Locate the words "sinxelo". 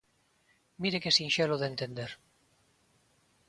1.17-1.55